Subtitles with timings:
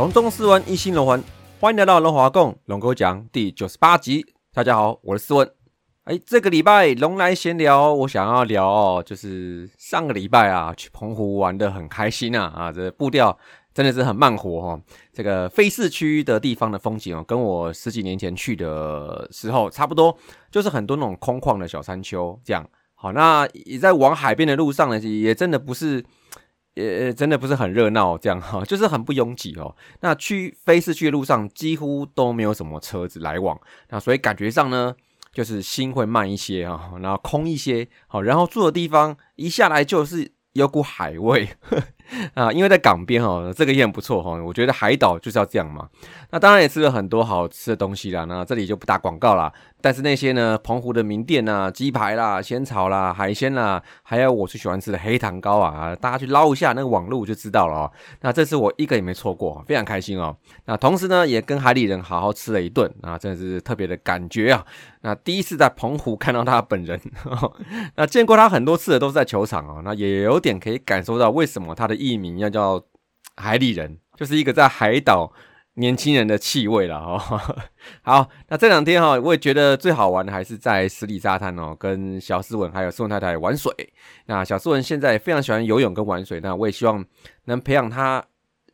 [0.00, 1.22] 隆中斯文，一心龙魂，
[1.60, 4.24] 欢迎来到龙华共龙哥讲第九十八集。
[4.54, 5.52] 大家好，我是斯文。
[6.04, 13.38] 哎，这个礼拜龙来闲聊，我想要聊，就是上个礼拜啊，去澎湖玩的很开心啊啊，这步调
[13.74, 14.80] 真的是很慢活哈。
[15.12, 20.16] 这个非市区的地方的风景哦，跟我十几年前去的时候差不多，
[20.50, 22.66] 就是很多那种空旷的小山丘这样。
[22.94, 26.02] 好，那也在往海边的路上呢，也真的不是。
[26.74, 29.74] 也真的不是很热闹，这样哈，就是很不拥挤哦。
[30.00, 34.94] 那去飞市区的路上几乎都没有什么车子来往，那所以感觉上呢，
[35.32, 41.48] 就是心会慢一些啊，然后空一些，好，然后住的地方一下来就是有股海味。
[42.34, 44.32] 啊，因为在港边哦，这个也很不错哈。
[44.42, 45.88] 我觉得海岛就是要这样嘛。
[46.30, 48.24] 那当然也吃了很多好吃的东西啦。
[48.24, 49.52] 那这里就不打广告啦。
[49.82, 57.92] 但是那些呢，澎湖的名店啊，鸡排啦、仙草啦、海鲜啦，还有我最喜欢吃的黑糖糕啊，大家去捞一下那个网路就知道了哦。
[58.20, 60.36] 那这次我一个也没错过，非常开心哦。
[60.66, 64.64] 那同时呢，也跟海里人好好吃了一顿啊，真的是特别的感觉啊。
[65.02, 67.00] 那第一次在澎湖看到他本人，
[67.96, 69.80] 那见过他很多次的都是在球场哦。
[69.82, 71.99] 那也有点可以感受到为什么他的。
[72.00, 72.82] 艺名要叫
[73.36, 75.32] 海里人，就是一个在海岛
[75.74, 77.20] 年轻人的气味了哦。
[78.02, 83.72] 好，那这两天哈，我也觉得最好玩的还是在十里沙滩哦，跟小斯文还有宋太太玩水。
[84.26, 87.04] 那小斯文现在非常喜欢游泳跟玩水，那我也希望
[87.44, 88.24] 能培养他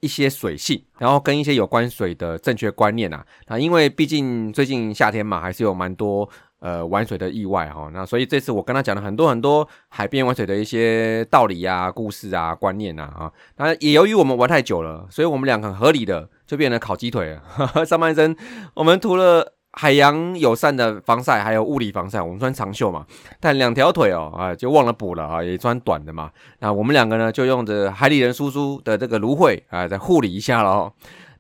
[0.01, 3.27] 一些水性，然后跟一些有关水的正确观念啊。
[3.49, 6.29] 那因为毕竟最近夏天嘛，还是有蛮多。
[6.59, 13.31] 呃，玩水的意外哈，那所以这次我跟他讲了很多很多海边玩水的一些道理啊、故事啊、观念呐啊。
[13.57, 17.85] 那也由于我们玩太久了，所以我们两个很合理的就变成烤鸡腿了。
[17.85, 18.35] 上半身
[18.75, 23.05] 我们涂了海洋友善的防晒，还有物理防晒，我们穿长袖嘛。
[23.39, 26.31] 但两条腿哦啊，就忘了补了啊，也穿短的嘛。
[26.61, 30.91] 那我们两个呢，就用着海里人叔叔的这个芦荟啊，再护理一下喽。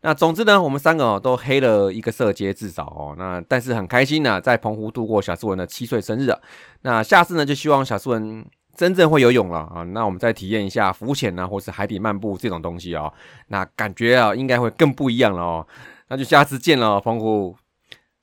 [0.06, 3.16] 那总之呢，我们三个哦都黑了一个色阶，至少哦。
[3.18, 6.38] 那但是很开心呢，在澎湖度过小斯文的七岁生日啊。
[6.82, 8.46] 那下次呢，就希望小斯文
[8.76, 9.82] 真正会游泳了啊。
[9.82, 13.12] 那我们再体验一下浮潜啊，或是海底漫步这种东西哦。
[13.48, 15.66] 那感觉啊，应该会更不一样了哦。
[16.06, 17.56] 那就下次见了，澎湖。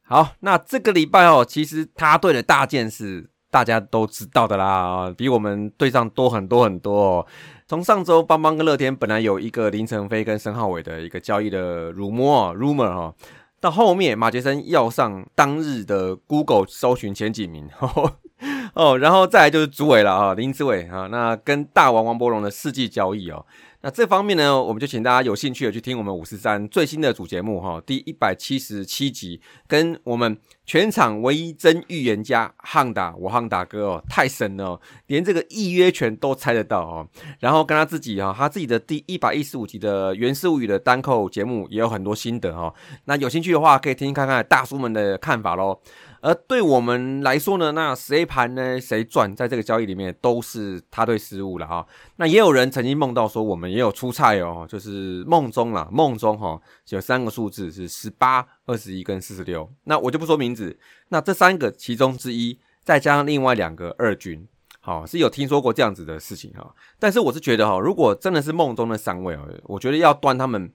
[0.03, 7.27] 好，那这个礼拜哦，其实他队的大件事大家都知道的啦，比我们队上多很多很多哦。
[7.73, 13.15] 从上周邦邦跟乐天本来有一个林晨飞跟申浩伟的一个交易的 rumor 啊 rumor 哈，
[13.59, 17.67] 到后面马杰森要上当日的 Google 搜寻前几名
[18.75, 23.45] 哦，然后再来就是主委了啊林志伟啊，那跟大王王博龙的世纪交易哦。
[23.85, 37.07] 那这方面呢，我们就请大家有兴趣的去听我们五十三最新的主节目哈，第一百七十七集，跟我们全场唯一真预言家汉达，我汉达哥哦，太神了，连这个预约权都猜得到哦。
[37.41, 42.73] 然后跟他自己哈，他自己的第一百一十五集的原始物语的单口节目也有很多心得哈。
[43.03, 45.77] 那有兴趣的话，可以听听看看大叔们的看法喽。
[46.23, 48.79] 而对我们来说呢，那谁盘呢？
[48.79, 49.35] 谁赚？
[49.35, 51.85] 在这个交易里面都是他对失误了哈。
[52.15, 56.57] 那也有人曾经梦到说，我们也有出菜哦，就是梦中了，梦中哈
[56.87, 59.69] 有三个数字是十八、二十一跟四十六。
[59.83, 60.79] 那我就不说名字。
[61.09, 64.47] 那这三个其中之一，再加上另外两个二军，
[64.79, 66.73] 好是有听说过这样子的事情哈。
[66.97, 70.71] 但是我是觉得哈，如果真的是梦中的三位哦，我觉得要端他们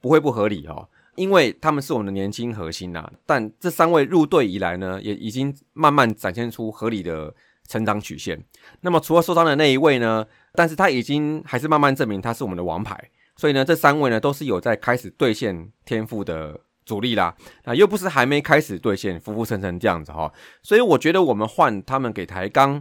[0.00, 0.88] 不会不合理哈。
[1.16, 7.34] 因为他们是我们的年轻核心啦，但这三位入队以来呢，也已经慢慢展现出合理的
[7.68, 8.44] 成长曲线。
[8.80, 13.10] 那么除了受伤的那一位呢，但是他已经还是慢慢证明他是我们的王牌。
[13.36, 17.34] 所以呢，这三位呢都是有在开始兑现天赋的主力啦。
[17.64, 20.32] 啊，又不是还没开始兑现，浮浮沉沉这样子哈。
[20.62, 22.80] 所以我觉得我们换他们给台钢，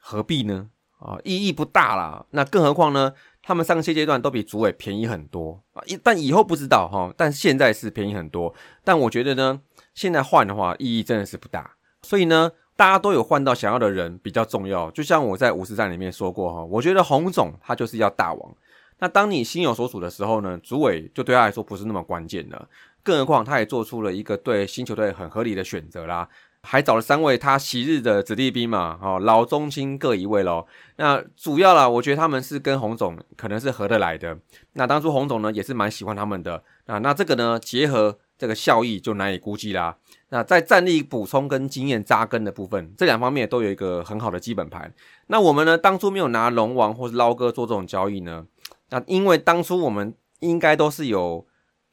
[0.00, 0.70] 何必呢？
[0.98, 2.26] 啊，意义不大啦。
[2.30, 3.12] 那更何况呢？
[3.44, 8.54] 他们上些阶段都比主委便宜很多啊，但以后不知道哈，但现在是便宜很多。
[8.82, 9.60] 但我觉得呢，
[9.94, 11.72] 现在换的话意义真的是不大。
[12.02, 14.90] 所以呢，大家都有换到想要的人比较重要。
[14.90, 18.56] 就像我在五十站里面说过哈，我觉得洪总他就是要大王。
[18.98, 22.68] 那当你心有所属的时候呢，主委就对他来说不是那么关键了。
[23.02, 26.26] 更何况他也做出了一个对新球队很合理的选择啦。
[26.66, 30.66] 还找了三位他昔日的子弟兵嘛，哦，老中青各一位喽。
[30.96, 34.38] 那主要啦，我觉得他们是跟洪总可能是合得来的。
[34.72, 36.98] 那当初洪总呢也是蛮喜欢他们的啊。
[36.98, 39.96] 那这个呢结合这个效益就难以估计啦。
[40.30, 44.92] 那在战力补充跟经验扎根的部分，这两方面都有一个很好的基本盘。
[45.26, 48.46] 那我们呢当初没有拿龙王或是捞哥做这种交易呢？
[48.90, 51.46] 那因为当初我们应该都是有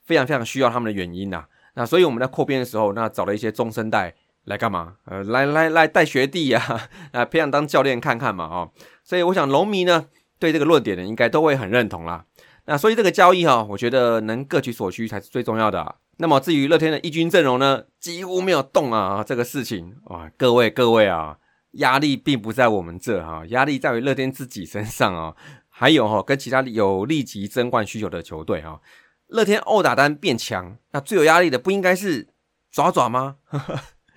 [0.05, 1.45] 非常非常需要他们的原因呐。
[1.73, 4.15] 那所以我们在扩编的时候，那找了一些中生代。
[4.45, 4.95] 来干嘛？
[5.05, 8.71] 呃，来来来带学弟呀， 啊，培养当教练看看嘛，哦，
[9.03, 10.07] 所以我想龙迷呢
[10.39, 12.25] 对这个论点呢应该都会很认同啦。
[12.65, 15.95] 那所以这个交易哈，我觉得能各取所需才是最重要的。
[16.17, 21.37] 那么至于乐天的一军阵容呢，几乎没有动啊，这个事情哇，各位各位啊，
[21.73, 25.35] 压力并不在我们这哈，压力在于乐天自己身上啊，
[25.69, 28.79] 还有哈跟其他有立即争冠需求的球队哈，
[29.27, 32.27] 乐天殴打单变强，那最有压力的不应该是
[32.71, 33.37] 爪爪吗？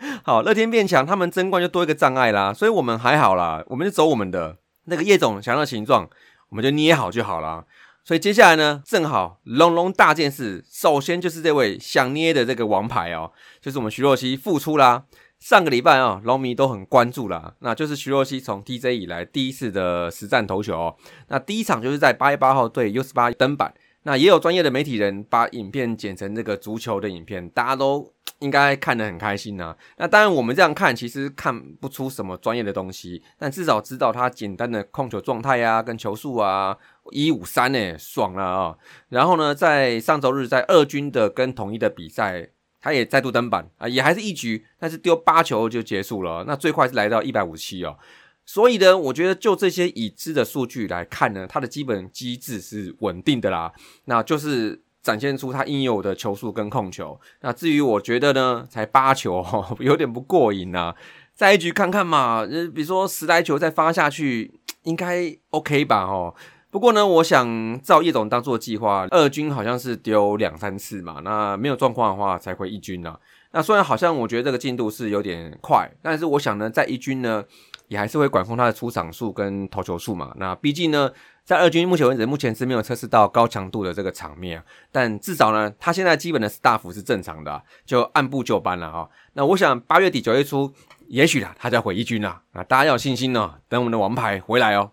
[0.23, 6.09] 好，乐天变强，他们争冠就多一个障碍啦，所以我们还好啦，我们就走我们的那个叶总想要的形状，
[6.51, 7.65] 我们就捏好就好啦。
[8.05, 15.05] 所以接下来呢，正好龙龙大件事，首先就是这位想捏的这个王牌哦，就是我们徐若曦复出啦。
[15.41, 20.97] 上个礼拜啊，龙迷都很关注啦，那就是徐若曦从 TJ 以来第一次的实战投球哦。
[21.29, 23.75] 那第一场就是在八月八号对 U 十八登板，
[24.05, 28.13] 那也有专业的媒体人把影片剪成这个足球的影片，大家都。
[28.41, 29.75] 应该看得很开心呐。
[29.97, 36.77] 那当然，我们这样看其实看不出什么专业的东西，但至少知道他简单的控球状态啊，跟球速啊，
[37.13, 38.77] 一五三呢，爽了啊。
[39.09, 46.45] 然后呢，在上周日在二军的跟统一的比赛，他也再度登板啊，也还是一局，但是丢八球就结束了。
[46.47, 47.97] 那最快是来到一百五十七哦。
[48.47, 53.73] 所以呢，我觉得就这些已知的数据来看呢，它的基本机制是稳定的啦。
[54.07, 54.83] 那就是。
[55.05, 57.21] 展现出它应有的球速跟控球。
[57.43, 59.45] 那至于我觉得呢，才八球，
[59.79, 60.95] 有点不过瘾呐。
[61.35, 64.51] 再一局看看嘛，呃，比如说十来球再发下去，
[64.85, 66.05] 应该 OK 吧？
[66.05, 66.35] 哦，
[66.71, 71.21] 不过呢，我想照叶总当做计划，二军好像是丢两三次嘛。
[71.23, 73.15] 那没有状况的话，才会一军呢。
[73.53, 77.45] 那虽然好像我觉得这个进度是有点快，但是我想呢，在一军呢，
[77.89, 80.33] 也还是会管控他的出场数跟投球数嘛。
[80.37, 81.11] 那毕竟呢。
[81.45, 89.07] 在二军目前为止，目前是没有测试到高强度的这个场面，但至少呢，他现在基本的 staff 是正常的，就按部就班了啊。
[89.35, 90.73] 那我想八月底九月初，
[91.09, 94.93] 也许啦，他就要回一军了啊，大家要有信心哦，等我们的王牌回来哦。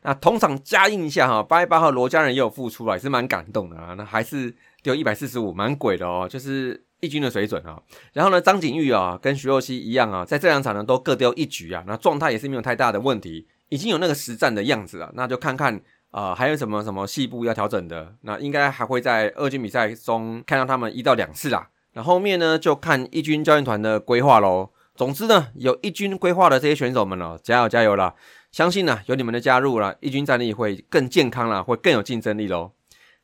[0.00, 3.92] 那同场加印一下哈，八月八号罗家人也有复出了，也是蛮感动的啊。
[3.92, 7.78] 那还是丢一百四十五，蛮鬼的哦，就是一军的水准啊。
[8.14, 13.46] 然后呢，张景玉啊，跟徐若曦一样啊，在这两场呢都各丢一局啊，那状态也是没有太大的问题。
[13.68, 21.68] 已经有那个实战的样子了，那就看看啊，还有什么什么细部要调整的，那应该还会在二军比赛中看到他们一到两次啦。
[21.94, 24.70] 那后面呢，就看一军教练团的规划喽。
[24.94, 28.14] 总之呢，有一军规划的这些选手们哦，加油加油啦！
[28.50, 32.72] 相信呢，有你们的加入了，一军战力会更健康了，会更有竞争力喽。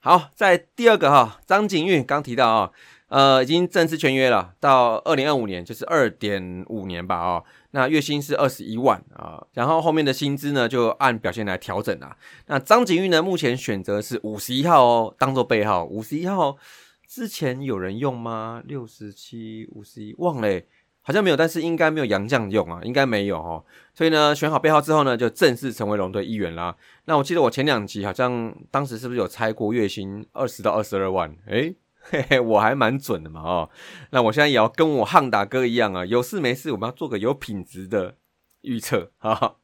[0.01, 2.71] 好，在第二个哈，张景玉刚提到啊，
[3.09, 7.43] 呃，已经正式签约了，到二零二五年，就是二点五年吧啊。
[7.71, 12.17] 那月薪是二十一万啊，然后后面的薪资呢就按表现来调整啊。
[12.47, 15.85] 那张景玉呢，目前选择是五十一号哦，当做背号。
[15.85, 16.59] 五十一号
[17.07, 18.63] 之前有人用吗？
[18.67, 20.61] 六十七、五十一，忘了，
[21.01, 23.65] 好像没有，但是应该没有杨将用啊，应该没有哦。
[23.95, 26.77] 所以呢，选好背号之后呢，就正式成为龙队一员啦。
[27.07, 31.35] 那我记得我前两集好像当时是不是有猜过月薪二十到二十二万？
[31.47, 31.75] 诶
[32.11, 33.71] 嘿嘿，我还蛮准的嘛哦，
[34.11, 38.17] 那我现在也要跟我汉达哥一样啊，有事没事我们要做个有品质的
[38.63, 39.57] 预测哈。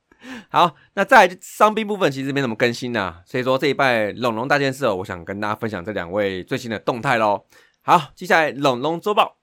[0.49, 7.45] 好，那在伤兵部分其实没什么更新呐，所以说这一拜龙龙大件事哦，我想跟大家分享这两位最新的动态喽。
[7.83, 9.37] 好，接下来龙龙周报。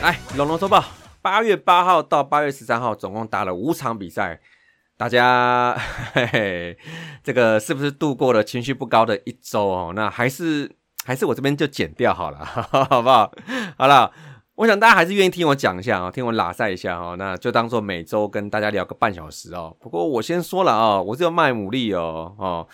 [0.00, 0.84] 来，龙龙周报，
[1.20, 4.40] 八月八号到八月十三号，总共打了五场比赛。
[4.96, 5.76] 大家，
[6.14, 6.78] 嘿嘿，
[7.24, 9.92] 这个是不是度过了情绪不高的一周哦？
[9.96, 10.70] 那还是
[11.04, 13.32] 还是我这边就剪掉好了， 好不好？
[13.76, 14.12] 好了，
[14.54, 19.76] 我想大家还是愿意听我讲一下啊，听我拉塞一下哦，那就当做每周跟大家聊个半小时哦。
[19.80, 22.68] 不过我先说了啊，我是要卖牡蛎哦，哦，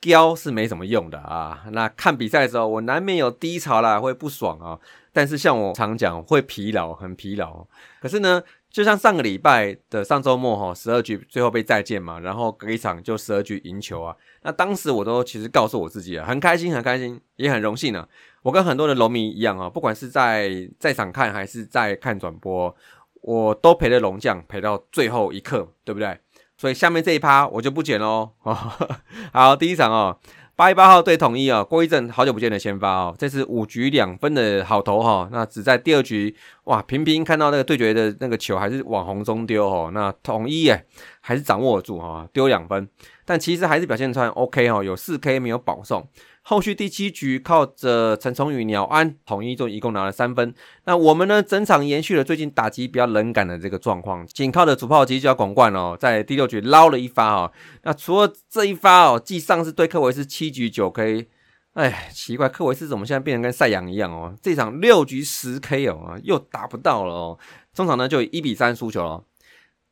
[0.00, 1.64] 胶是没什么用的啊。
[1.70, 4.78] 那看比赛的时候，我难免有低潮啦，会不爽啊。
[5.16, 7.66] 但是像我常讲，会疲劳，很疲劳。
[8.02, 14.14] 可是呢，就像上个礼拜的上周末哈，十二局最后被再见嘛，然后隔一场就十二局赢球啊。
[14.42, 18.06] 那当时我都其实告诉我自己啊，很开心，很开心，也很荣幸啊。
[18.42, 22.76] 我跟很多的龙迷一样啊，不管是在在场看还是在看转播，
[23.22, 26.18] 我都陪着龙将陪到最后一刻，对不对？
[26.58, 28.32] 所以下面这一趴我就不剪喽。
[29.32, 30.18] 好，第一场哦。
[30.56, 36.34] 八月八号对统一啊，郭一正好久不见的先发哦，这是五局两分的好投哈，那只在第二局
[36.64, 40.82] 哇，频频看到那个对决的那个球还是往红中丢哦，那统一哎
[41.20, 42.88] 还是掌握住哈，丢两分，
[43.26, 46.08] 但其实还是表现出来 OK 哦，有四 K 没有保送。
[46.48, 50.54] 后续第七局靠着陈崇宇、鸟安统一就一共拿了三分。
[50.84, 57.50] 那我们呢，整场延续了最近打击比较冷感的这个状况，仅靠着主炮机就要广冠哦，在第六局捞了一发哦。
[57.82, 61.26] 那除了这一发哦，继上次对科维斯七局九 K，
[61.72, 64.32] 哎，奇怪，科维斯怎么现在变成跟赛扬一样哦？
[64.40, 67.38] 这场六局十 K 哦，又打不到了哦。
[67.74, 69.24] 中场呢就以一比三输球了。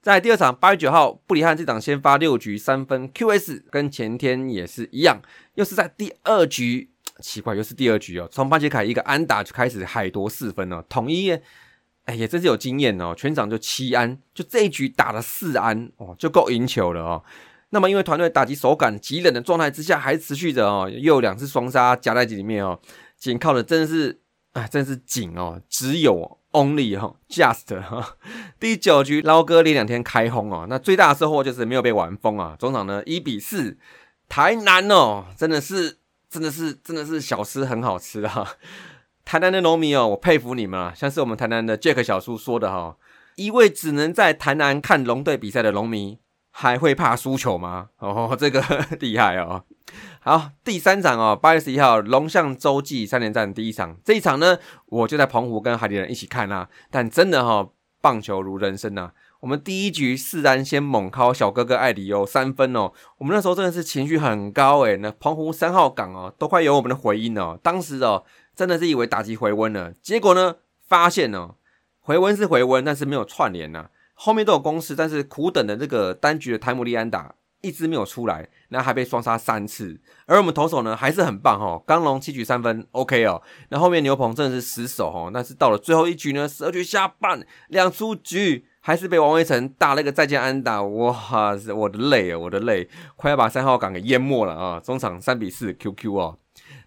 [0.04, 5.18] 在第二场八月九号，布里汉这场先发六局三分，QS 跟前天也是一样，
[5.54, 11.30] 又是在第二局，奇怪，又是第二局哦，从巴杰凯一个安打就开始海夺四分了，统一，
[12.04, 17.25] 哎，也真是有经验哦，全场就七安，就这一局打了四安哦，就够赢球了哦。
[17.70, 22.78] 那么因为团队打击手感极冷的状态之下，还持续着哦，又有两次双杀夹在里面哦，
[23.16, 24.20] 仅靠的真的是，
[24.52, 26.40] 哎，真是紧哦，只有。
[26.54, 28.16] Only 哈，Just 哈，
[28.61, 32.54] 第九局捞哥连两天开轰哦，那最大的收获就是没有被玩疯啊。
[32.56, 33.76] 中场呢一比四，
[34.28, 35.99] 台南哦，真的是
[36.30, 38.52] 真的是真的是小吃很好吃啊。
[39.25, 42.96] 台南的农民哦，我佩服你们啊，像是我们台南的 Jack 小叔说的哈，
[43.34, 46.16] 一位只能在台南看龙队比赛的农民，
[46.52, 47.88] 还会怕输球吗？
[47.99, 48.62] 哦，这个
[49.00, 49.64] 厉害哦。
[50.21, 56.69] 好，第三场哦，八月十一号龙象洲际三连战第一场，这一场呢，我就在澎湖跟海底人一起看啦。
[56.91, 57.69] 但真的哈，
[58.00, 59.12] 棒球如人生呐。
[59.41, 64.97] 我们第一局四单先猛敲小哥哥艾迪欧三分哦，我们那时候真的是情绪很高诶。
[64.97, 67.59] 那澎湖三号港哦，都快有我们的回音了。
[67.62, 68.25] 当时哦，
[68.57, 70.57] 真的是以为打击回温了，结果呢，
[70.88, 71.57] 发现哦，
[72.00, 73.91] 回温是回温，但是没有串联呐。
[74.14, 77.35] 后面都有公式，但是苦等的这个单局的台姆利安打。
[77.64, 83.40] 一直没有出来，那还被双杀三次，而我们投手呢还是很棒哈，刚龙七局三分，OK 哦。
[83.71, 94.78] 那后面牛棚真的是死守哈，但是到了最后一局呢，十二局下半两出局，还是被王威成打了一个再见安打，哇，我的泪啊，我的泪，快要把三号港给淹没了啊！
[94.78, 96.38] 中场三比四，QQ 哦，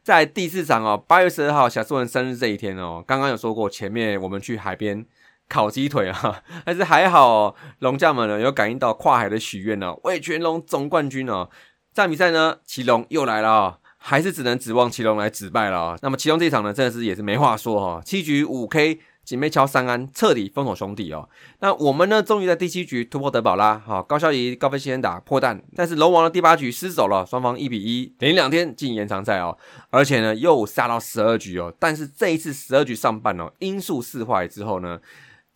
[0.04, 5.06] 在第四场哦，八月十二号小斯文生日这一天哦，刚刚有说过，前面我们去海边。
[5.50, 11.50] 烤鸡腿啊， 但是还好，龙将们呢有感应到跨海的许愿呢，为全龙总冠军哦。
[11.94, 15.98] 这比赛呢，祁隆又来了，还是只能指望祁隆来止败了。
[16.04, 21.28] 那么祁龙这一场呢，真的是也是没话说哈，七局五 K，锦被敲三安，彻底封锁兄弟哦。
[21.60, 29.58] 那我们呢，终于在第七局突破德保拉，哈，高孝仪高飞先打破蛋，但是龙王的第八局失手了，双方一比一，连两天进延长赛哦，
[29.90, 35.00] 而且呢又杀到十二局哦，但是这一次十二局上半哦，因素四坏之后呢。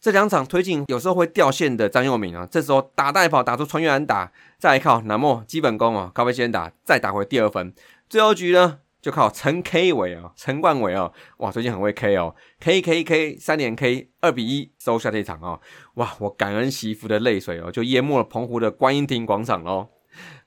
[0.02, 7.72] 这两场推进有时候会掉线的张佑铭啊，这时候打带跑打出穿越安打，再靠南莫基本功啊，高飞先打再打回第二分。
[8.10, 15.60] 最后局呢，就靠陈 K 伟啊，陈冠伟啊，哇，最近很会 K 哦，K K K 三连 K 二比一收下这场啊，
[15.94, 19.90] 哇，我感恩媳妇的泪水哦，就淹没了澎湖的观音亭广场喽。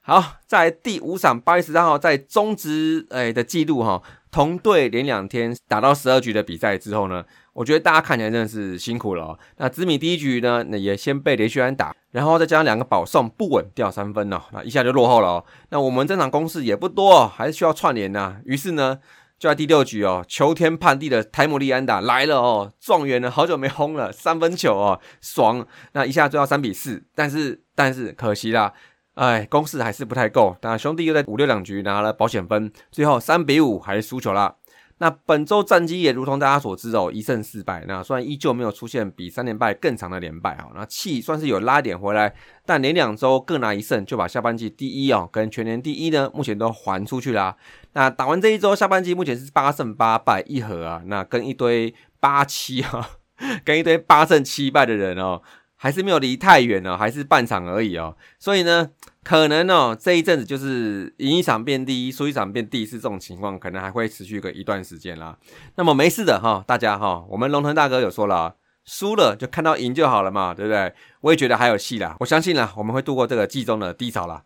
[0.01, 7.25] 好，在第五场八月十三号在中职诶的记录哈，同队连两天打到十二局的比赛之后呢。
[7.55, 9.39] 我觉得大家看起来真的是辛苦了哦。
[9.57, 15.45] 那紫米第一局呢，那也先被连续安打，然后再加上两个保送不稳掉三分哦，那一下就落后了哦。
[15.71, 18.37] 那我们这场攻势也不多，还是需要串联呐。
[18.45, 18.99] 于是呢，
[19.39, 25.67] 就在第六局哦，求天判地的台姆利安打来了哦，状元呢好久没轰了三分球哦，爽！
[25.93, 28.73] 那一下追到三比四，但是但是可惜啦，
[29.15, 30.57] 哎，攻势还是不太够。
[30.63, 34.57] 那兄弟又在五六两局拿了保险分，最后三比五还是输球啦。
[34.99, 37.85] 那本周战绩也如同大家所知哦，一胜四败。
[37.89, 42.35] 那虽然依旧没有出现比三连败更长的连败啊，那气算是有拉点回来，
[42.65, 47.57] 但连两周各拿一胜，就把下半季第一哦跟全年第一呢，目前都还出去啦。
[47.95, 53.11] 那打完这一周，下半季目前是八胜八败一和啊，那跟一堆八七啊，
[53.65, 55.43] 跟一堆八胜七败的人哦，
[55.85, 58.17] 还是没有离太远哦，还是半场而已哦。
[58.39, 58.89] 所以呢。
[59.23, 65.39] 可能哦，这一阵子就是赢一场变第一，输一场变第四这种情况，可能还会持续个一段时间啦。
[65.77, 70.93] 那么没事的哈，大家哈，我们龙腾大哥有说了，输了就看到赢就好了嘛，对不对？
[71.23, 74.43] 我也觉得还有戏啦，我相信啦，我们会度过这个季中的低潮啦。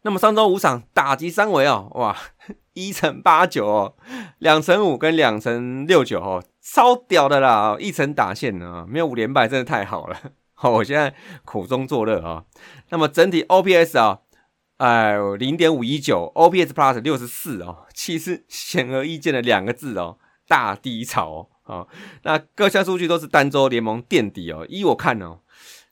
[0.00, 2.16] 那么上周五场打击三围哦，哇，
[2.72, 3.94] 一乘八九哦，
[4.38, 10.16] 两乘五跟两乘六九哦，超屌的啦，一层打线呢，没有五连败真的太好了。
[10.62, 11.12] 好， 我现在
[11.44, 12.44] 苦中作乐啊。
[12.90, 14.20] 那么整体 OPS 啊，
[14.76, 21.88] 哎，零点五一九，OPS Plus 六十四哦，其实显而易见的两个字哦，大低潮哦。
[22.22, 24.64] 那各项数据都是单周联盟垫底哦。
[24.68, 25.40] 依我看哦，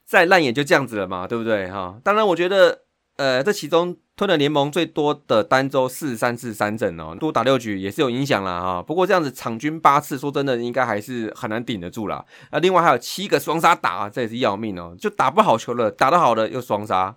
[0.05, 1.99] 再烂也就这样子了嘛，对不对哈？
[2.05, 2.83] 当然，我觉得
[3.21, 3.97] 呃，这其中。
[4.17, 8.83] 吞了联盟最多的单周四三次三阵哦，多打六局也是有影响了哈。
[8.83, 12.23] 不过这样子场均八次，说真的应该还是很难顶得住啦。
[12.53, 17.17] 那另外还有七个双杀打，这也是要命哦，就打不好球了，打得好的又双杀。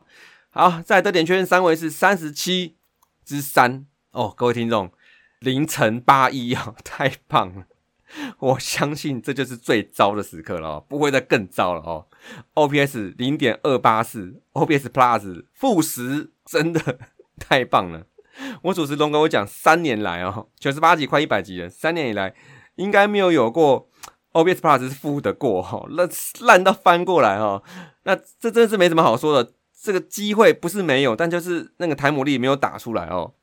[0.52, 2.78] 好，在得点圈三围是三十七
[3.26, 4.90] 之三哦，各位听众
[5.42, 7.66] 凌晨八一啊，太棒了！
[8.40, 12.06] 我相信这就是最糟的时刻了哦，不会再更糟了哦。
[12.56, 16.32] OPS 零点二八四，OPS Plus 负十。
[16.46, 17.00] 真的
[17.40, 18.06] 太棒了！
[18.64, 22.36] 我主持龙跟我讲，三年来哦，九十八级快一百级了，三年以来
[22.76, 23.88] 应该没有有过
[24.34, 26.04] OBS Plus 是负的过哈，那
[26.46, 27.64] 烂到翻过来哈，
[28.04, 29.54] 那这真的是没什么好说的。
[29.82, 33.34] 这个机会不是没有，但就是那个台姆利没有打出来哦。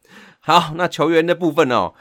[0.41, 1.95] 好，那球员的部分哦。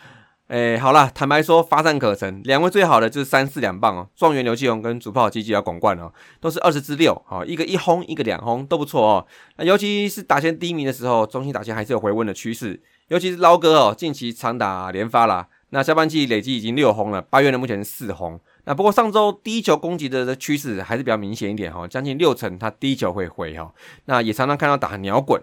[0.50, 2.42] 哎，好了，坦白说，发散可成。
[2.44, 9.28] 两位最好的就是三四两棒哦，状元刘继荣跟主炮积极要广冠哦，都是二十支六，哦，一个一轰，一个两轰，都不错哦。
[9.58, 12.82] 那尤其是打线低迷的时候，中心打线还是有回温的趋势。
[13.10, 15.48] 尤其是捞哥哦，近期常打连发啦。
[15.70, 18.40] 那下半季累计已经六轰了，八月呢目前是四轰。
[18.64, 23.72] 那不过上周第一球攻击的趋势还是比较明显一点哈，将近六成他第一球会回哈。
[24.06, 25.40] 那也常常看到打鸟滚。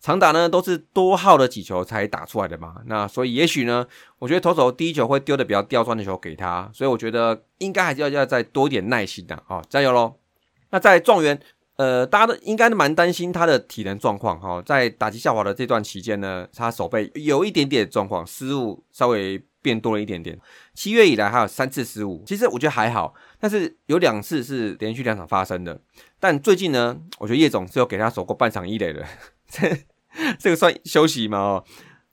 [0.00, 3.86] 长打呢都是多耗了几球才打出来的嘛，那所以也许呢，
[4.18, 10.14] 我觉得投手第一球会丢的比较刁钻的球给他，所以我觉得应该还是要要再多一点耐心的，好，加油喽！
[10.70, 11.38] 那在状元，
[11.76, 20.38] 呃，大家都应该蛮担心他的体能状况哈，在打击下滑的这段期间呢，他手背有一点点状况，失误稍微变多了一点点。
[20.72, 25.78] 七月以来还有三次失误，其实我觉得还好，但是有两次是连续两场发生的。
[26.18, 29.04] 但最近呢，我觉得叶总是有给他守过半场一垒的。
[30.38, 31.38] 这个算休息吗？
[31.38, 31.64] 哦，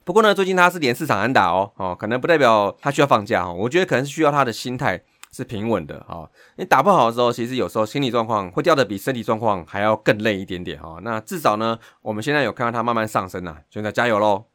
[0.04, 3.54] 不过呢，最近他是连四场安打哦，哦，可能不代表他需要放假哦。
[3.58, 6.30] 我觉得可能是需要他的心态是平稳的哦。
[6.58, 11.00] 你打不好的时候，其实有时候心理状况会掉的比身体状况还要更累一点点哈。
[11.02, 14.46] 那至少呢，我们现在有看到他慢慢上升了，现在加油喽！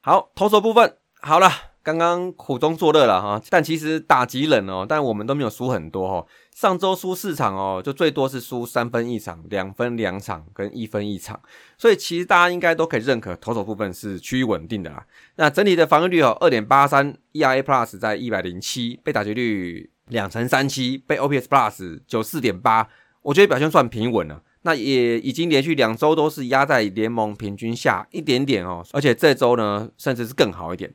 [0.00, 1.50] 好，投手部分好了。
[1.82, 6.26] 刚刚苦中作乐了哈，但其实打极冷哦，但我们都没有输很多哈。
[6.56, 11.38] 上周输四场哦，就最多是输三分一场、两分两场跟一分一场，
[11.76, 15.04] 所以其实大家应该都可以认可投手部分是趋于稳定的啦。
[15.34, 22.88] 那整体的防御率哦，二点八三，ERA Plus 在一百零七，被打击率两成三七，被 OPS Plus 九四点八，
[23.20, 24.42] 我觉得表现算平稳了。
[24.62, 30.94] 那也已经连续两周都是压在联盟平均下一点点哦，而且这周呢，甚至是更好一点。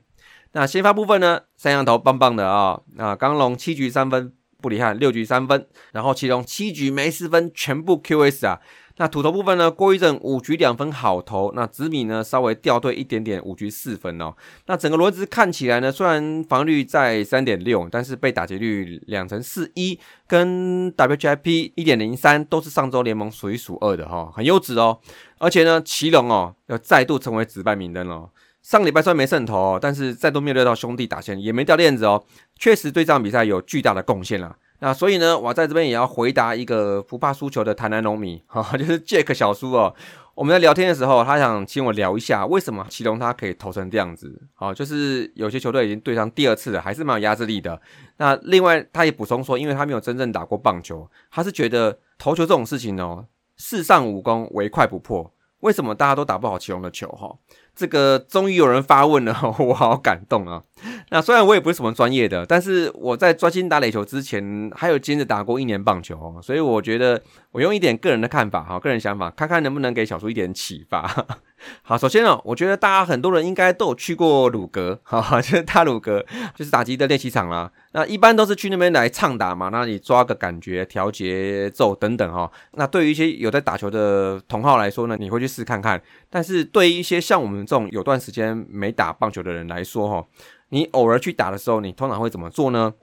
[0.53, 8.59] 那先发部分呢，三羊头棒棒的啊，那刚龙七局三分，布里汉六局三分，然后其中七局没失分，全部 QS 啊。
[8.97, 14.35] 那土头部分呢，郭一正五局两分好投，那紫米呢稍微掉队一点点，五局四分哦。
[14.67, 19.97] 那整个轮子看起来呢，虽然防率在三点六，但是被打击率两成四一，
[20.27, 24.99] 跟 WGIP 一点零三都是上周联盟数一数二的哈，很优质哦。
[25.39, 28.29] 而且呢，奇隆哦要再度成为紫败名单了。
[28.61, 32.23] 上礼拜虽然没胜投，但是再度面对到兄弟打线也没掉链子哦，
[32.57, 34.55] 确实对这场比赛有巨大的贡献了。
[34.79, 39.93] 那所以呢，我在这边也要回答一个不怕输球的台南农民，哈， 就是 Jack 小叔哦。
[40.33, 47.79] 我们在聊天的时候，他想请我聊一下为什么祁隆他可以投成这样子，好，就是有些球队已经对上第二次了，还是蛮有压制力的。
[48.17, 53.25] 那另外他也补充说，因为他没有真正打过棒球，他是觉得投球这种事情哦，
[53.57, 55.31] 世上武功唯快不破。
[55.61, 57.07] 为什么大家都打不好祁隆的球？
[57.07, 57.35] 哈。
[57.73, 60.61] 这个终于有人发问了， 我好感动啊！
[61.09, 71.25] 那虽然我也不是什么专业的，但是我在专心打垒球之前，还有接着打过一年棒球，所以我觉得我用一点个人的看法哈，个人想法，看看能不能给小叔一点启发。
[71.83, 77.71] 好，首先呢，我觉得大家很多人应该都有去过鲁格，哈 哈，就是大鲁格，就是打击的练习场啦。
[77.93, 82.51] 那一般都是去那边来畅打嘛，那你抓个感觉、调节奏等等哈。
[82.73, 86.01] 那对于一些有在打球的同好来说呢，你会去试看看。
[86.29, 90.25] 但是对于一些像我们这种有段时间没打棒球的人来说哈，
[90.69, 92.93] 你偶尔去打的时候，你通常会怎么做呢？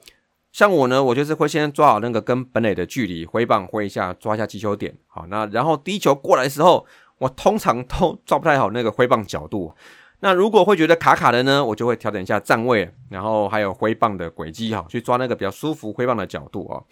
[0.51, 4.97] 像我呢，我就是会先抓好那个跟本垒的距离，挥棒挥一下，抓一下击球点。
[5.07, 6.87] 好，那然后第一球过来的时候。
[7.19, 9.73] 我通常都抓不太好那个挥棒角度，
[10.21, 16.85] 那如果会觉得卡卡的呢，我就会调整一下站位，然后还有挥棒的轨迹哈，去抓那个比较舒服挥棒的角度哦。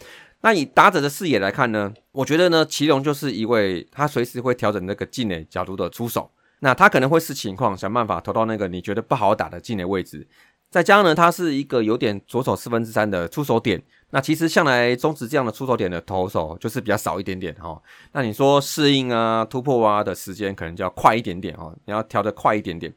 [0.43, 10.27] 那以打者的视野来看呢，我觉得呢，祁隆就是一位他随时会调整那个进垒角度的出手，那他可能会视情况想办法投到那个你觉得不好打的进垒位置。
[10.71, 17.81] 再加上呢，他是一个有点左手四分之三的出手点，那其实向来中职这样的出手点的投手就是比较少一点点哈。
[18.13, 22.93] 那你说适应啊、突破啊的时间可能就要快一点点哈，你要调得快一点点。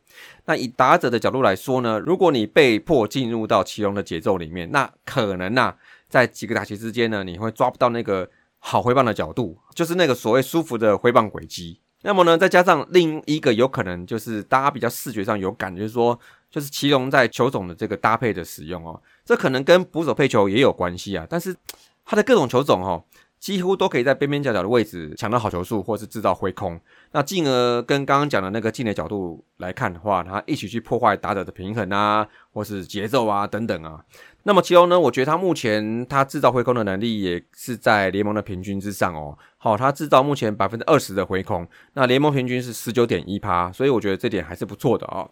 [0.45, 5.73] 那以打者的角度来说呢，如果你被迫进入到奇隆的节奏里面，那可能呐，
[6.07, 11.79] 在几个打击之间呢，你会抓不到那个好回棒的角度，就是那个所谓舒服的回棒轨迹。
[12.01, 16.17] 那么呢，再加上另一个有可能就是大家比较视觉上有感觉说，
[16.49, 21.23] 就是奇隆在球种的这个搭配的使用哦，这可能跟捕手配球也有关系啊。
[21.29, 21.55] 但是
[22.03, 23.03] 它的各种球种哦，
[23.39, 34.03] 几乎都可以在边边角角的位置抢到好球数，或是制造挥空，那进而跟刚刚讲的那个进垒角度来看的话，它一起去破坏打者的平衡啊，或是节奏啊等等啊。
[34.41, 39.37] 那么其中呢，我觉得他目前他制造回空的能力也是在联盟的平均之上哦。
[39.59, 45.29] 好，他制造目前百分之二十的回空，那联盟平均是十九点一趴，所以我觉得这点还是不错的哦。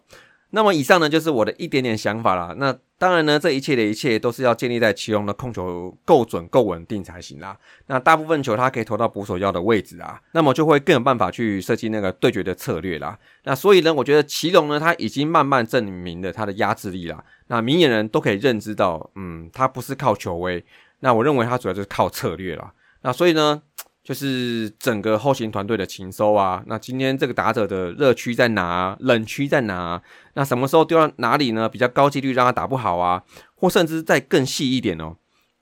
[0.50, 2.54] 那么以上呢，就是我的一点点想法啦。
[2.56, 7.56] 那当然呢，这一切的一切都是要建立在奇隆的控球够准、够稳定才行啦。
[7.86, 13.18] 那大部分球他可以投到捕手要的位置啊，那么就会更有办法去设计那个对决的策略啦。
[13.44, 17.22] 那所以呢，我觉得奇隆呢，他已经慢慢证明了他的压制力啦。
[17.48, 20.64] 那明眼人都可以认知到，嗯，他不是靠球威，
[21.00, 22.72] 那我认为他主要就是靠策略啦。
[23.02, 23.62] 那所以呢。
[24.08, 28.96] 就是整个后勤团队的勤收啊，那今天这个打者的热区在哪？
[29.00, 30.00] 冷区在哪？
[30.32, 31.68] 那什么时候丢到哪里呢？
[31.68, 33.22] 比较高几率让他打不好啊，
[33.54, 35.16] 或甚至再更细一点哦，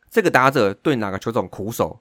[0.09, 1.99] 这个打者对哪个球种苦手，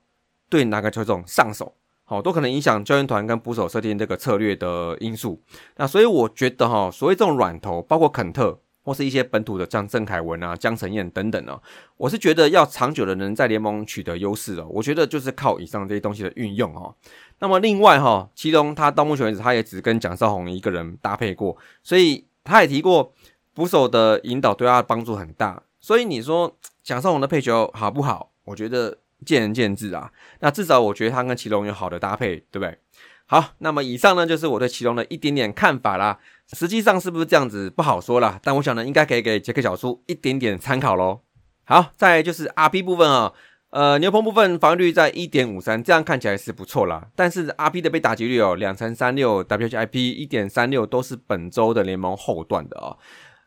[0.48, 5.42] 对哪个球种上手，好，都可能影响教练团跟捕手设定这个策略的因素。
[5.78, 8.60] 那所以我觉得哈，所谓这种软投，包括肯特。
[8.86, 11.60] 或是一些本土的，像郑凯文啊、江承燕等等哦，
[11.98, 16.94] 我是觉得要长久的能在联盟取得优势哦，我觉得就是靠以上这些东西的运用哦。
[17.40, 23.12] 那么另外哈，其中他到目前为止，他也只跟蒋少红一个人搭配过，所以他也提过
[23.56, 25.64] 捕手的引导对他帮助很大。
[25.80, 28.32] 所以你说蒋少红的配球好不好？
[28.44, 30.12] 我觉得见仁见智啊。
[30.42, 32.78] 那至少我觉得他跟祁隆有好的搭配，对不对？
[33.26, 36.20] 好，那么以上呢就是我对祁隆的一点点看法啦。
[36.54, 41.22] 实际上是不是这样子不好说啦，但我想呢，应该可以给杰克小叔一点点参考喽。
[41.66, 43.34] 好，再就是 R P 部分啊，
[43.72, 47.08] 呃，牛棚部分防御率在一点五三，这样看起来是不错啦。
[47.16, 52.96] 但是 R P 的被打击率哦，两成三六，W H I P 一点三六，都是本周的联盟后段的啊。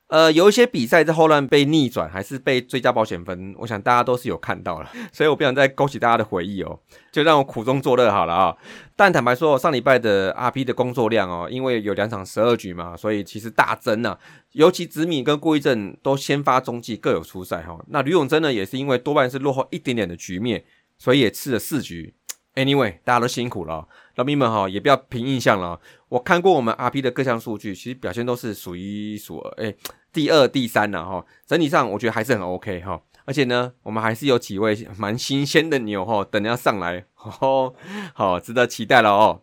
[0.08, 6.80] 呃，有一些比赛在后段被逆转，还是被追加保险分，我想大家都是有看到了，所以我不想再勾起大家的回忆哦，
[7.12, 8.56] 就让我苦中作乐好了啊。
[8.96, 14.18] 但坦白说，上礼拜的 RP 的工作量哦，因为有两场十二局嘛，所以其实大增啊。
[14.52, 17.78] 尤其子米跟顾一正都先发中继各有出赛哈。
[17.88, 20.64] 那吕永贞呢，也是因为多半是落后一点点的局面，
[20.96, 22.14] 所以也吃了四局。
[22.54, 25.78] Anyway，大家都辛苦了，老兵们哈，也不要凭印象了。
[26.08, 29.74] 我看过我们 RP 的各项数据，其实表现都是数一数二，哎，
[30.12, 31.24] 第二、第三了哈。
[31.46, 33.00] 整体上我觉得还是很 OK 哈。
[33.24, 39.42] 而且呢，我们还是有几位蛮新鲜的牛哈，等要上来，好，值得期待了哦。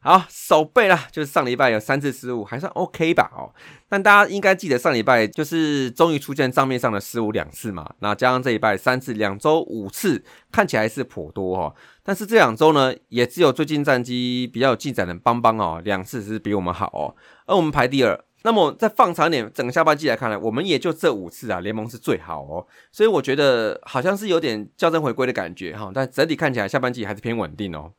[0.00, 3.52] 好，手背啦，就是上礼拜有三次失误，还算 OK 吧哦。
[3.88, 11.74] 但大家应该记得上礼拜就是终于出现账面上的失误两次嘛，那加上这一拜三次，两周五次，看起来是颇多哈。
[12.04, 17.14] 但是这两周呢，也只有最近战绩比较有进展的邦邦哦，两次是比我们好哦，
[17.46, 18.24] 而我们排第二。
[18.44, 22.64] 那么再放长点，整个下半季来看呢，我们也就这五次啊，联盟是最好哦。
[22.92, 27.92] 所以我觉得好像是有点校正回归的感觉哈，但整体看起来下半季还是偏稳定哦。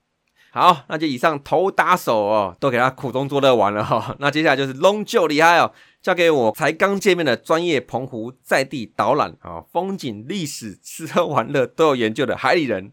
[0.52, 4.16] 好，那就以上头打手哦，都给他苦中作乐完了哈。
[4.20, 12.92] 那接下来就是龙就厉害哦，交给我才刚见面的专业澎湖在地导览啊，风景、历史、吃喝玩乐都有研究的海里人。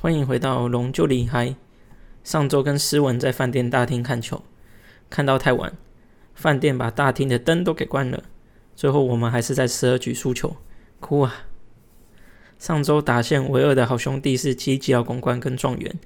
[0.00, 1.54] 欢迎回到龙就厉害。
[2.24, 4.42] 上周跟诗文在饭店大厅看球，
[5.08, 5.76] 看到太晚，
[6.34, 8.24] 饭店把大厅的灯都给关了，
[8.74, 10.56] 最后我们还是在十二局输球，
[10.98, 11.46] 哭啊！
[12.58, 15.98] 上周打线唯二的好兄弟是吉吉奥公关跟状元。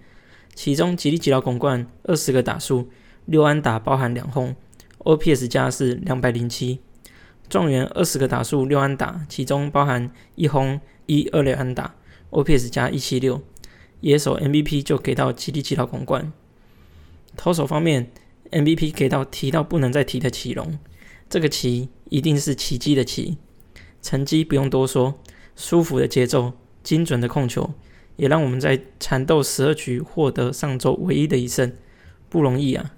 [0.54, 2.88] 其中吉利吉劳拱冠二十个打数
[3.24, 4.54] 六安打包含两轰
[4.98, 6.80] ，OPS 加是两百零七。
[7.48, 11.94] 状元二十个打数六安打，其中包含一轰一二垒安打
[12.30, 13.40] ，OPS 加一七六。
[14.00, 16.32] 野手 MVP 就给到吉利吉劳拱冠。
[17.36, 18.10] 投手方面
[18.50, 20.78] ，MVP 给到提到不能再提的奇隆，
[21.30, 23.38] 这个奇一定是奇迹的奇。
[24.02, 25.18] 成绩不用多说，
[25.56, 27.72] 舒服的节奏，精准的控球。
[28.16, 31.72] 也让我们在缠斗十二局获得上周唯一的一胜，
[32.28, 32.92] 不容易啊！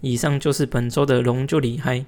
[0.00, 2.04] 以上就是本周的龙就厉害。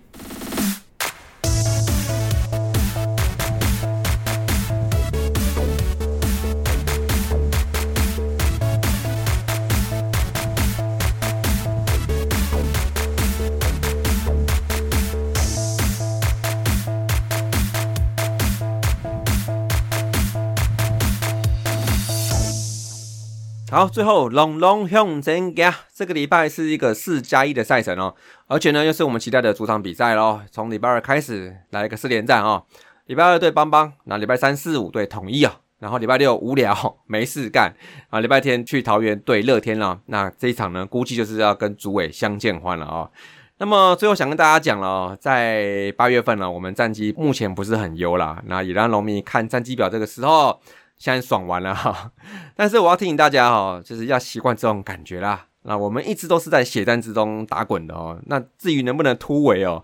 [23.74, 28.14] 好，最后龙龙向前行，这个礼拜是一个四加一的赛程哦，
[28.46, 30.40] 而且呢又是我们期待的主场比赛喽。
[30.52, 32.64] 从礼拜二开始来一个四连战哦，
[33.06, 36.72] 礼拜二对邦邦，那礼拜三四五对统一啊，然后礼拜六无聊
[37.08, 37.74] 没事干
[38.10, 39.98] 啊，礼拜天去桃园对乐天了。
[40.06, 43.10] 那这一场呢，估计就是要跟主委相见欢了哦。
[43.58, 50.60] 那么最后想跟大家讲了哦，在八月份呢，我们战绩目前不是很优啦，那也让农民看战绩表这个时候。
[50.96, 52.12] 现在爽完了哈，
[52.57, 55.46] 但是我要提醒大家哈，就是要习惯这种感觉啦。
[55.62, 58.20] 那我们一直都是在血战之中打滚的哦。
[58.26, 59.83] 那至于能不能突围哦，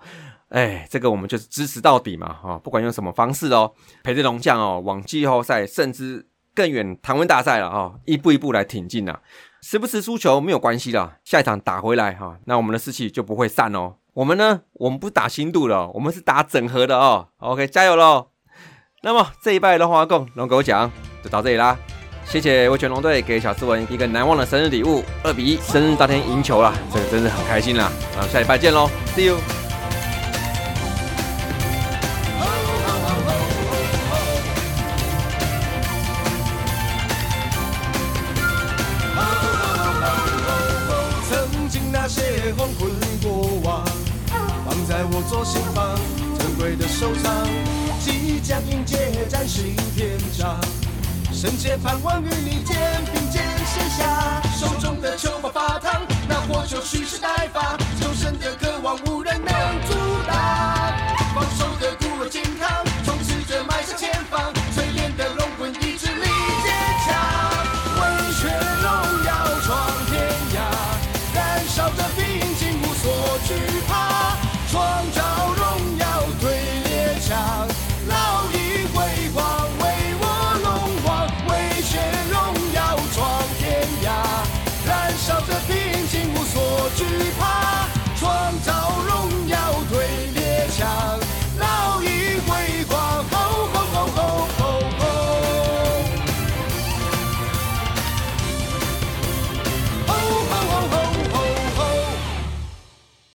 [0.50, 9.20] 哎，这个我们就是支持到底嘛哈，不管用什么方式哦，陪着龙将哦往季后赛甚至更远唐温大赛了哈，一步一步来挺进啊。
[9.62, 13.96] 时不时输球没有关系的，下一场打回来哈，那我们的士气就不会散哦。
[14.14, 17.28] 我们呢，我们不打新度了，我们是打整合的哦。
[17.38, 18.29] OK，加油喽！
[19.02, 20.90] 那么这一拜龙华共龙狗奖
[21.24, 21.74] 就到这里啦，
[22.26, 27.90] 谢谢威权龙队给小斯文一个难忘的生日礼物，二比一，生日当天赢球了，这个真是很开心啦！
[28.14, 29.69] 那，下礼拜见喽，See you。